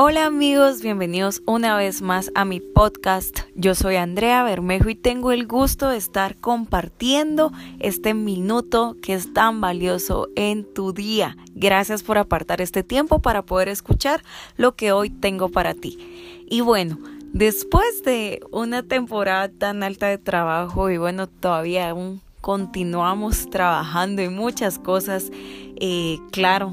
[0.00, 3.40] Hola amigos, bienvenidos una vez más a mi podcast.
[3.56, 7.50] Yo soy Andrea Bermejo y tengo el gusto de estar compartiendo
[7.80, 11.36] este minuto que es tan valioso en tu día.
[11.56, 14.22] Gracias por apartar este tiempo para poder escuchar
[14.56, 15.98] lo que hoy tengo para ti.
[16.48, 16.96] Y bueno,
[17.32, 24.36] después de una temporada tan alta de trabajo y bueno, todavía aún continuamos trabajando en
[24.36, 25.32] muchas cosas,
[25.80, 26.72] eh, claro,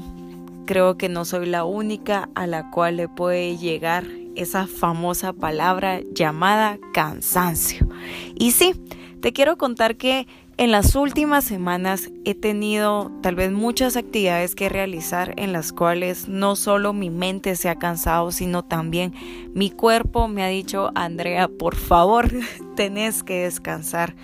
[0.66, 6.00] Creo que no soy la única a la cual le puede llegar esa famosa palabra
[6.12, 7.88] llamada cansancio.
[8.34, 8.74] Y sí,
[9.20, 10.26] te quiero contar que
[10.58, 16.28] en las últimas semanas he tenido tal vez muchas actividades que realizar en las cuales
[16.28, 19.14] no solo mi mente se ha cansado, sino también
[19.54, 22.30] mi cuerpo me ha dicho, Andrea, por favor,
[22.76, 24.14] tenés que descansar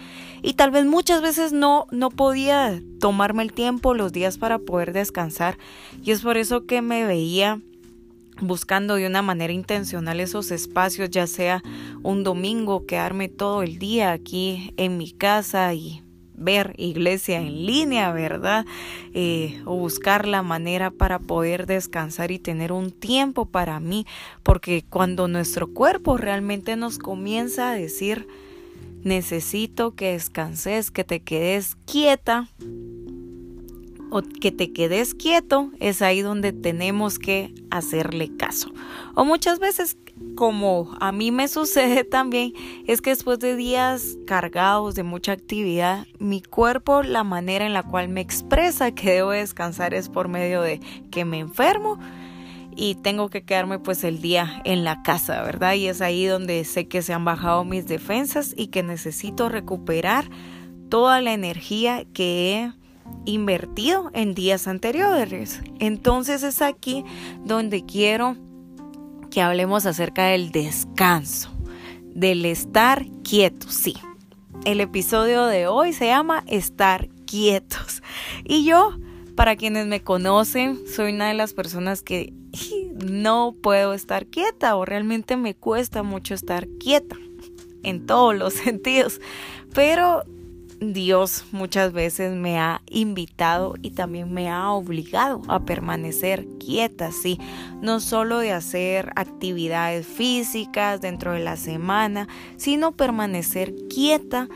[0.43, 4.93] y tal vez muchas veces no, no podía tomarme el tiempo, los días para poder
[4.93, 5.57] descansar
[6.03, 7.61] y es por eso que me veía
[8.41, 11.63] buscando de una manera intencional esos espacios, ya sea
[12.03, 16.03] un domingo, quedarme todo el día aquí en mi casa y
[16.35, 18.67] ver iglesia en línea, ¿verdad?
[19.15, 24.07] Eh, o buscar la manera para poder descansar y tener un tiempo para mí,
[24.43, 28.27] porque cuando nuestro cuerpo realmente nos comienza a decir,
[29.03, 32.49] necesito que descanses, que te quedes quieta
[34.11, 38.71] o que te quedes quieto, es ahí donde tenemos que hacerle caso.
[39.15, 39.97] O muchas veces,
[40.35, 42.53] como a mí me sucede también,
[42.87, 47.83] es que después de días cargados de mucha actividad, mi cuerpo, la manera en la
[47.83, 50.81] cual me expresa que debo descansar es por medio de
[51.11, 51.99] que me enfermo
[52.77, 55.75] y tengo que quedarme pues el día en la casa, ¿verdad?
[55.75, 60.29] Y es ahí donde sé que se han bajado mis defensas y que necesito recuperar
[60.89, 62.73] toda la energía que he
[63.25, 65.63] invertido en días anteriores.
[65.79, 67.05] Entonces es aquí
[67.45, 68.37] donde quiero
[69.31, 71.51] que hablemos acerca del descanso,
[72.15, 73.95] del estar quieto, sí.
[74.65, 78.03] El episodio de hoy se llama Estar quietos.
[78.45, 78.97] Y yo,
[79.35, 82.33] para quienes me conocen, soy una de las personas que
[83.05, 87.17] no puedo estar quieta o realmente me cuesta mucho estar quieta
[87.83, 89.21] en todos los sentidos.
[89.75, 90.25] Pero
[90.81, 97.39] Dios muchas veces me ha invitado y también me ha obligado a permanecer quieta, sí,
[97.81, 102.27] no solo de hacer actividades físicas dentro de la semana,
[102.57, 104.49] sino permanecer quieta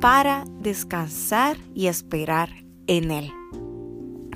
[0.00, 2.50] para descansar y esperar
[2.86, 3.32] en Él.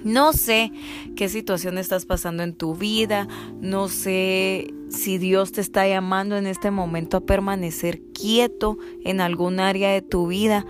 [0.04, 0.72] No sé
[1.16, 3.28] qué situación estás pasando en tu vida,
[3.60, 9.60] no sé si Dios te está llamando en este momento a permanecer quieto en algún
[9.60, 10.64] área de tu vida,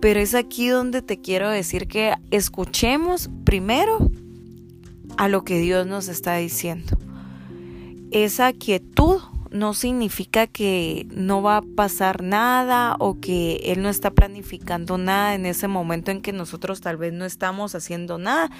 [0.00, 4.10] pero es aquí donde te quiero decir que escuchemos primero
[5.16, 6.96] a lo que Dios nos está diciendo.
[8.10, 14.10] Esa quietud no significa que no va a pasar nada o que Él no está
[14.10, 18.50] planificando nada en ese momento en que nosotros tal vez no estamos haciendo nada,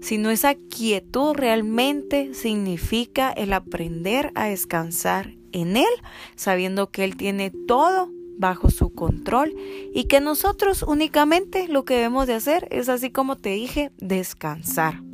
[0.00, 5.86] sino esa quietud realmente significa el aprender a descansar en Él,
[6.36, 9.54] sabiendo que Él tiene todo bajo su control
[9.92, 15.07] y que nosotros únicamente lo que debemos de hacer es así como te dije, descansar.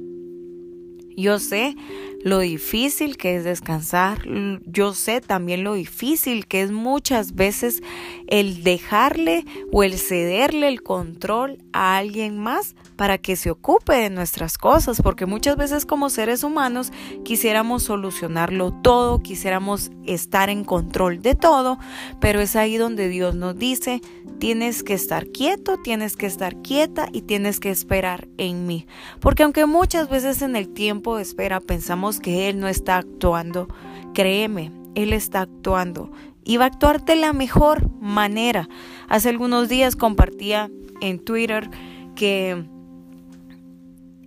[1.17, 1.77] Yo sé
[2.25, 4.23] lo difícil que es descansar.
[4.65, 7.83] Yo sé también lo difícil que es muchas veces
[8.29, 14.11] el dejarle o el cederle el control a alguien más para que se ocupe de
[14.11, 16.93] nuestras cosas, porque muchas veces como seres humanos
[17.25, 21.79] quisiéramos solucionarlo todo, quisiéramos estar en control de todo,
[22.21, 24.01] pero es ahí donde Dios nos dice,
[24.39, 28.87] tienes que estar quieto, tienes que estar quieta y tienes que esperar en mí.
[29.21, 33.69] Porque aunque muchas veces en el tiempo de espera pensamos que Él no está actuando,
[34.13, 36.11] créeme, Él está actuando
[36.45, 38.69] y va a actuar de la mejor manera.
[39.09, 40.71] Hace algunos días compartía
[41.01, 41.71] en Twitter
[42.15, 42.65] que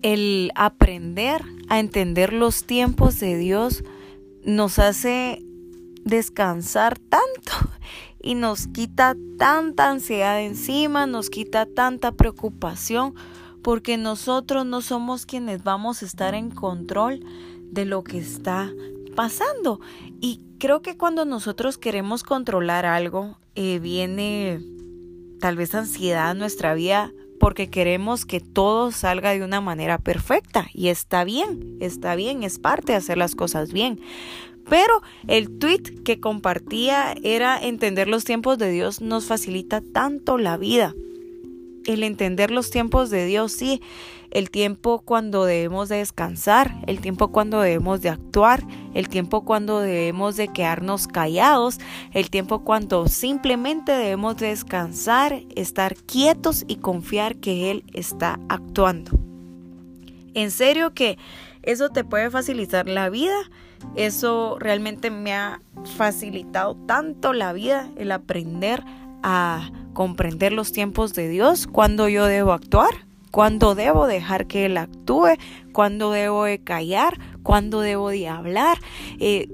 [0.01, 3.83] el aprender a entender los tiempos de Dios
[4.44, 5.44] nos hace
[6.03, 7.76] descansar tanto
[8.27, 13.13] y nos quita tanta ansiedad encima, nos quita tanta preocupación,
[13.63, 17.24] porque nosotros no somos quienes vamos a estar en control
[17.71, 18.69] de lo que está
[19.15, 19.79] pasando.
[20.19, 24.59] Y creo que cuando nosotros queremos controlar algo, eh, viene
[25.39, 30.68] tal vez ansiedad en nuestra vida porque queremos que todo salga de una manera perfecta
[30.74, 34.01] y está bien, está bien, es parte de hacer las cosas bien.
[34.69, 40.58] Pero el tweet que compartía era entender los tiempos de Dios nos facilita tanto la
[40.58, 40.94] vida.
[41.86, 43.81] el entender los tiempos de Dios, sí,
[44.31, 48.62] el tiempo cuando debemos de descansar, el tiempo cuando debemos de actuar,
[48.94, 51.80] el tiempo cuando debemos de quedarnos callados,
[52.13, 59.12] el tiempo cuando simplemente debemos de descansar, estar quietos y confiar que Él está actuando.
[60.34, 61.18] En serio que
[61.63, 63.36] eso te puede facilitar la vida.
[63.95, 65.62] Eso realmente me ha
[65.98, 68.84] facilitado tanto la vida, el aprender
[69.24, 74.78] a comprender los tiempos de Dios, cuando yo debo actuar, cuando debo dejar que Él
[74.78, 75.38] actúe,
[75.72, 78.78] cuando debo de callar, cuando debo de hablar.
[79.19, 79.48] Eh,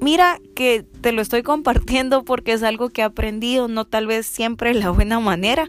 [0.00, 4.26] mira que te lo estoy compartiendo porque es algo que he aprendido, no tal vez
[4.26, 5.66] siempre la buena manera,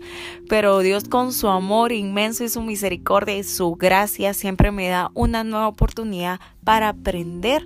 [0.49, 5.11] pero Dios con su amor inmenso y su misericordia y su gracia siempre me da
[5.13, 7.65] una nueva oportunidad para aprender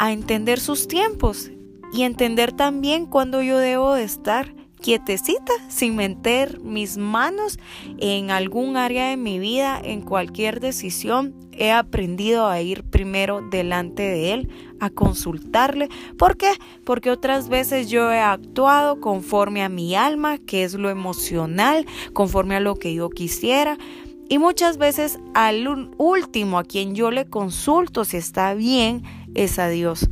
[0.00, 1.50] a entender sus tiempos
[1.92, 7.58] y entender también cuando yo debo de estar quietecita, sin meter mis manos
[7.98, 11.34] en algún área de mi vida, en cualquier decisión.
[11.52, 14.48] He aprendido a ir primero delante de Él,
[14.80, 15.90] a consultarle.
[16.16, 16.52] ¿Por qué?
[16.86, 22.56] Porque otras veces yo he actuado conforme a mi alma, que es lo emocional, conforme
[22.56, 23.76] a lo que yo quisiera.
[24.30, 25.66] Y muchas veces al
[25.98, 29.02] último a quien yo le consulto si está bien
[29.34, 30.08] es a Dios.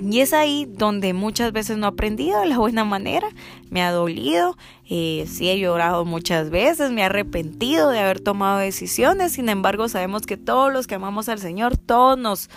[0.00, 3.28] Y es ahí donde muchas veces no he aprendido de la buena manera,
[3.70, 4.56] me ha dolido,
[4.88, 9.88] eh, sí he llorado muchas veces, me he arrepentido de haber tomado decisiones, sin embargo
[9.88, 12.48] sabemos que todos los que amamos al Señor, todos nos,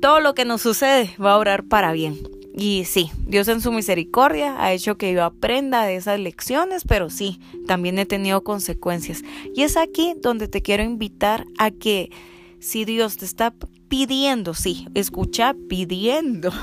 [0.00, 2.18] todo lo que nos sucede va a orar para bien.
[2.60, 7.08] Y sí, Dios en su misericordia ha hecho que yo aprenda de esas lecciones, pero
[7.08, 7.38] sí,
[7.68, 9.22] también he tenido consecuencias.
[9.54, 12.10] Y es aquí donde te quiero invitar a que
[12.58, 13.54] si Dios te está
[13.88, 16.50] pidiendo, sí, escucha pidiendo.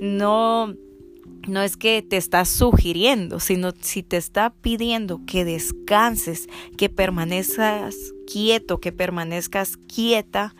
[0.00, 0.76] No
[1.48, 7.96] no es que te está sugiriendo, sino si te está pidiendo que descanses, que permanezcas
[8.30, 10.54] quieto, que permanezcas quieta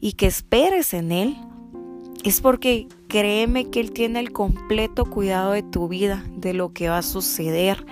[0.00, 1.36] y que esperes en Él,
[2.22, 6.88] es porque créeme que Él tiene el completo cuidado de tu vida, de lo que
[6.88, 7.86] va a suceder.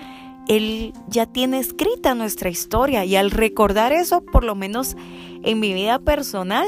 [0.48, 4.96] Él ya tiene escrita nuestra historia y al recordar eso, por lo menos
[5.42, 6.66] en mi vida personal,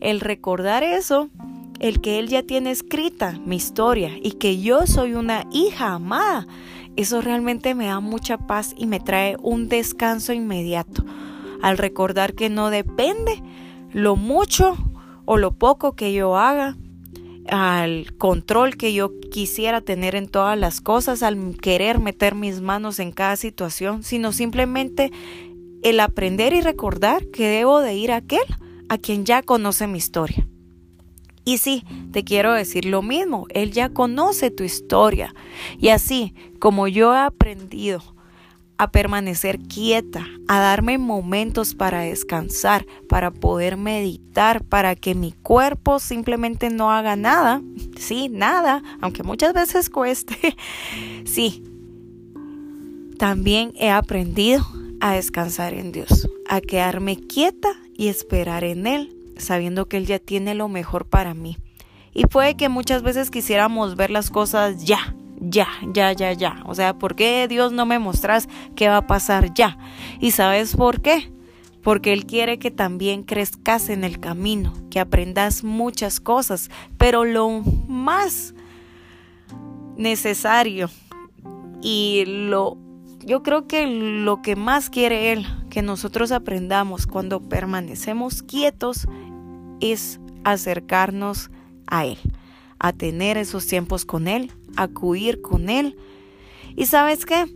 [0.00, 1.28] el recordar eso,
[1.80, 6.46] el que Él ya tiene escrita mi historia y que yo soy una hija amada,
[6.96, 11.04] eso realmente me da mucha paz y me trae un descanso inmediato.
[11.62, 13.42] Al recordar que no depende
[13.92, 14.76] lo mucho
[15.26, 16.76] o lo poco que yo haga,
[17.48, 22.98] al control que yo quisiera tener en todas las cosas, al querer meter mis manos
[22.98, 25.12] en cada situación, sino simplemente
[25.86, 28.44] el aprender y recordar que debo de ir a aquel
[28.88, 30.48] a quien ya conoce mi historia.
[31.44, 35.32] Y sí, te quiero decir lo mismo, Él ya conoce tu historia.
[35.78, 38.02] Y así como yo he aprendido
[38.78, 46.00] a permanecer quieta, a darme momentos para descansar, para poder meditar, para que mi cuerpo
[46.00, 47.62] simplemente no haga nada,
[47.96, 50.56] sí, nada, aunque muchas veces cueste,
[51.24, 51.62] sí,
[53.18, 54.66] también he aprendido
[55.06, 60.18] a descansar en Dios, a quedarme quieta y esperar en Él, sabiendo que Él ya
[60.18, 61.58] tiene lo mejor para mí.
[62.12, 66.62] Y puede que muchas veces quisiéramos ver las cosas ya, ya, ya, ya, ya.
[66.66, 69.78] O sea, ¿por qué Dios no me mostras qué va a pasar ya?
[70.18, 71.30] ¿Y sabes por qué?
[71.82, 77.48] Porque Él quiere que también crezcas en el camino, que aprendas muchas cosas, pero lo
[77.86, 78.54] más
[79.96, 80.90] necesario
[81.80, 82.85] y lo
[83.26, 89.08] yo creo que lo que más quiere Él que nosotros aprendamos cuando permanecemos quietos
[89.80, 91.50] es acercarnos
[91.88, 92.18] a Él,
[92.78, 95.96] a tener esos tiempos con Él, acudir con Él.
[96.76, 97.46] Y sabes qué?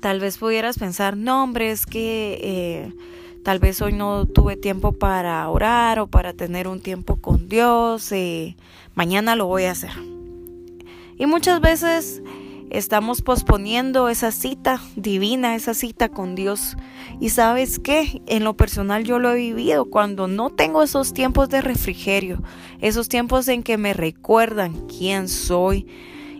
[0.00, 2.92] Tal vez pudieras pensar, no hombre, es que eh,
[3.42, 8.12] tal vez hoy no tuve tiempo para orar o para tener un tiempo con Dios,
[8.12, 8.54] eh,
[8.94, 9.92] mañana lo voy a hacer.
[11.16, 12.22] Y muchas veces
[12.70, 16.76] Estamos posponiendo esa cita divina, esa cita con Dios.
[17.18, 21.48] Y sabes qué, en lo personal yo lo he vivido cuando no tengo esos tiempos
[21.48, 22.42] de refrigerio,
[22.80, 25.86] esos tiempos en que me recuerdan quién soy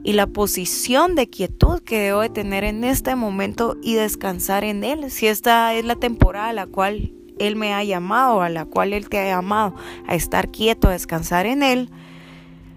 [0.04, 4.84] y la posición de quietud que debo de tener en este momento y descansar en
[4.84, 5.10] Él.
[5.10, 8.92] Si esta es la temporada a la cual Él me ha llamado, a la cual
[8.92, 9.74] Él te ha llamado
[10.06, 11.90] a estar quieto, a descansar en Él,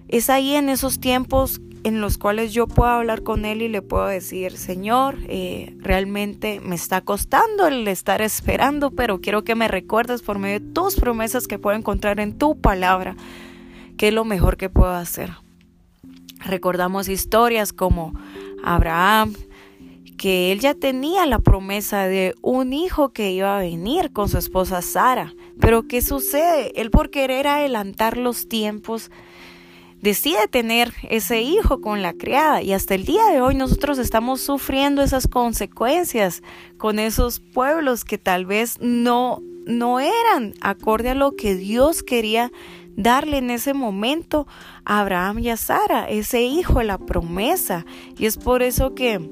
[0.07, 3.81] es ahí en esos tiempos en los cuales yo puedo hablar con Él y le
[3.81, 9.67] puedo decir, Señor, eh, realmente me está costando el estar esperando, pero quiero que me
[9.67, 13.15] recuerdes por medio de tus promesas que puedo encontrar en tu palabra,
[13.97, 15.31] que es lo mejor que puedo hacer.
[16.39, 18.13] Recordamos historias como
[18.63, 19.33] Abraham,
[20.21, 24.37] porque él ya tenía la promesa de un hijo que iba a venir con su
[24.37, 25.33] esposa Sara.
[25.59, 26.79] Pero ¿qué sucede?
[26.79, 29.09] Él por querer adelantar los tiempos
[30.01, 34.41] decide tener ese hijo con la criada y hasta el día de hoy nosotros estamos
[34.41, 36.41] sufriendo esas consecuencias
[36.77, 42.51] con esos pueblos que tal vez no no eran acorde a lo que Dios quería
[42.95, 44.47] darle en ese momento
[44.85, 47.85] a Abraham y a Sara, ese hijo la promesa.
[48.17, 49.29] Y es por eso que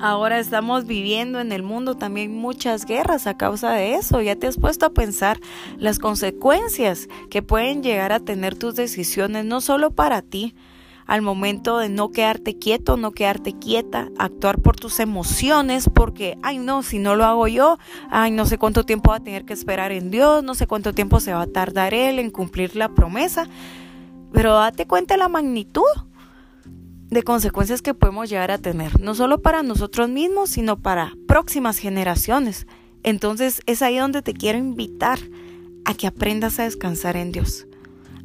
[0.00, 4.20] ahora estamos viviendo en el mundo también muchas guerras a causa de eso.
[4.20, 5.40] Ya te has puesto a pensar
[5.78, 10.54] las consecuencias que pueden llegar a tener tus decisiones, no solo para ti,
[11.06, 16.58] al momento de no quedarte quieto, no quedarte quieta, actuar por tus emociones, porque, ay
[16.58, 17.78] no, si no lo hago yo,
[18.10, 20.92] ay no sé cuánto tiempo va a tener que esperar en Dios, no sé cuánto
[20.92, 23.46] tiempo se va a tardar Él en cumplir la promesa,
[24.32, 25.84] pero date cuenta de la magnitud
[27.10, 31.78] de consecuencias que podemos llegar a tener, no solo para nosotros mismos, sino para próximas
[31.78, 32.66] generaciones.
[33.02, 35.18] Entonces es ahí donde te quiero invitar
[35.84, 37.66] a que aprendas a descansar en Dios.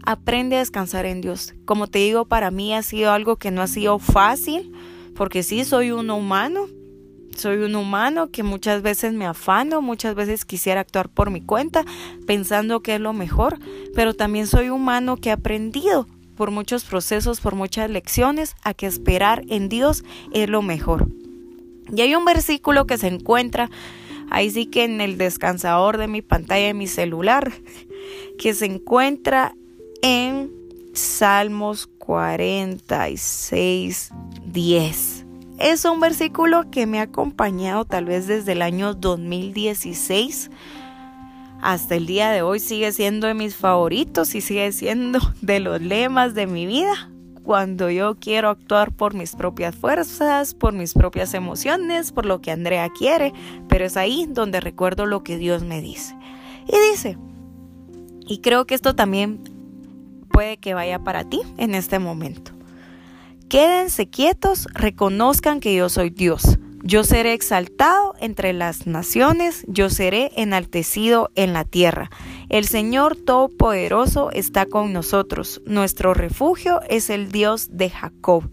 [0.03, 1.53] Aprende a descansar en Dios.
[1.65, 4.73] Como te digo, para mí ha sido algo que no ha sido fácil,
[5.15, 6.65] porque sí, soy un humano.
[7.37, 11.85] Soy un humano que muchas veces me afano, muchas veces quisiera actuar por mi cuenta,
[12.25, 13.57] pensando que es lo mejor,
[13.95, 16.07] pero también soy humano que ha aprendido
[16.41, 21.07] por muchos procesos, por muchas lecciones, a que esperar en Dios es lo mejor.
[21.95, 23.69] Y hay un versículo que se encuentra
[24.31, 27.51] ahí sí que en el descansador de mi pantalla de mi celular,
[28.39, 29.53] que se encuentra
[30.01, 30.49] en
[30.95, 34.09] Salmos 46,
[34.47, 35.25] 10.
[35.59, 40.49] Es un versículo que me ha acompañado tal vez desde el año 2016
[41.61, 45.81] hasta el día de hoy sigue siendo de mis favoritos y sigue siendo de los
[45.81, 47.09] lemas de mi vida.
[47.43, 52.51] Cuando yo quiero actuar por mis propias fuerzas, por mis propias emociones, por lo que
[52.51, 53.33] Andrea quiere,
[53.67, 56.15] pero es ahí donde recuerdo lo que Dios me dice.
[56.67, 57.17] Y dice,
[58.27, 59.41] y creo que esto también
[60.31, 62.51] puede que vaya para ti en este momento.
[63.49, 66.57] Quédense quietos, reconozcan que yo soy Dios.
[66.83, 72.09] Yo seré exaltado entre las naciones, yo seré enaltecido en la tierra.
[72.49, 75.61] El Señor Todopoderoso está con nosotros.
[75.65, 78.49] Nuestro refugio es el Dios de Jacob.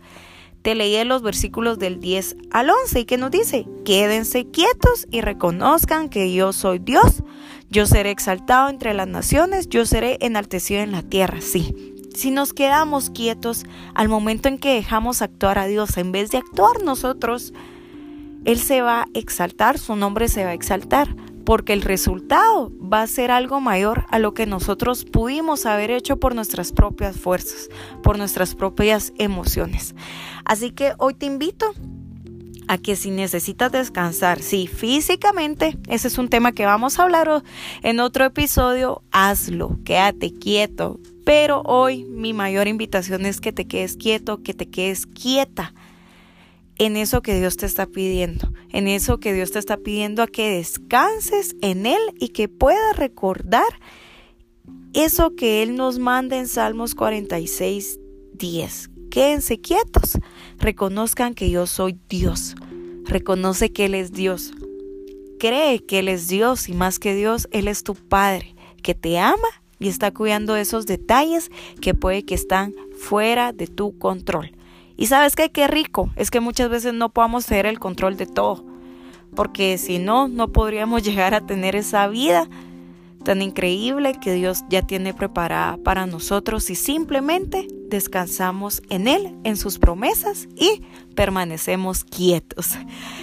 [0.60, 5.22] Te leí los versículos del 10 al 11 y que nos dice, quédense quietos y
[5.22, 7.22] reconozcan que yo soy Dios.
[7.70, 11.40] Yo seré exaltado entre las naciones, yo seré enaltecido en la tierra.
[11.40, 16.30] Sí, si nos quedamos quietos al momento en que dejamos actuar a Dios, en vez
[16.30, 17.54] de actuar nosotros,
[18.44, 21.14] Él se va a exaltar, su nombre se va a exaltar,
[21.44, 26.18] porque el resultado va a ser algo mayor a lo que nosotros pudimos haber hecho
[26.18, 27.70] por nuestras propias fuerzas,
[28.02, 29.94] por nuestras propias emociones.
[30.44, 31.72] Así que hoy te invito
[32.68, 37.42] a que si necesitas descansar, sí, físicamente, ese es un tema que vamos a hablar
[37.82, 41.00] en otro episodio, hazlo, quédate quieto.
[41.24, 45.72] Pero hoy mi mayor invitación es que te quedes quieto, que te quedes quieta
[46.78, 50.26] en eso que Dios te está pidiendo, en eso que Dios te está pidiendo a
[50.26, 53.80] que descanses en Él y que puedas recordar
[54.94, 57.98] eso que Él nos manda en Salmos 46,
[58.34, 60.18] 10 Quédense quietos.
[60.58, 62.54] Reconozcan que yo soy Dios.
[63.04, 64.52] Reconoce que Él es Dios.
[65.38, 69.18] Cree que Él es Dios y más que Dios, Él es tu Padre, que te
[69.18, 74.52] ama y está cuidando esos detalles que puede que están fuera de tu control.
[74.98, 78.26] Y sabes que qué rico, es que muchas veces no podamos tener el control de
[78.26, 78.64] todo,
[79.36, 82.48] porque si no, no podríamos llegar a tener esa vida
[83.24, 89.56] tan increíble que Dios ya tiene preparada para nosotros y simplemente descansamos en Él, en
[89.56, 90.82] sus promesas y
[91.14, 92.76] permanecemos quietos.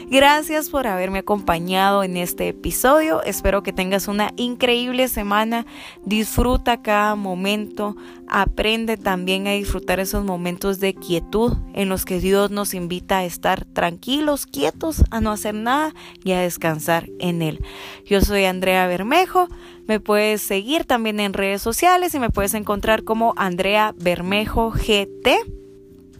[0.09, 3.23] Gracias por haberme acompañado en este episodio.
[3.23, 5.65] Espero que tengas una increíble semana.
[6.05, 7.95] Disfruta cada momento.
[8.27, 13.25] Aprende también a disfrutar esos momentos de quietud en los que Dios nos invita a
[13.25, 15.93] estar tranquilos, quietos, a no hacer nada
[16.23, 17.61] y a descansar en Él.
[18.05, 19.47] Yo soy Andrea Bermejo.
[19.87, 25.35] Me puedes seguir también en redes sociales y me puedes encontrar como Andrea Bermejo GT.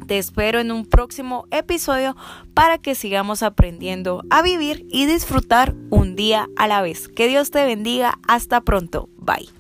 [0.08, 2.16] Te espero en un próximo episodio
[2.54, 7.08] para que sigamos aprendiendo a vivir y disfrutar un día a la vez.
[7.08, 8.20] Que Dios te bendiga.
[8.28, 9.10] Hasta pronto.
[9.18, 9.55] Bye.